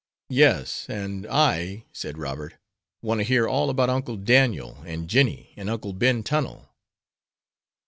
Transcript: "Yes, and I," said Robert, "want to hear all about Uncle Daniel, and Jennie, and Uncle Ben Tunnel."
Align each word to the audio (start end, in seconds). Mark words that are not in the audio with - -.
"Yes, 0.31 0.87
and 0.89 1.27
I," 1.27 1.85
said 1.93 2.17
Robert, 2.17 2.55
"want 3.03 3.19
to 3.19 3.23
hear 3.23 3.47
all 3.47 3.69
about 3.69 3.91
Uncle 3.91 4.17
Daniel, 4.17 4.79
and 4.83 5.07
Jennie, 5.07 5.53
and 5.55 5.69
Uncle 5.69 5.93
Ben 5.93 6.23
Tunnel." 6.23 6.73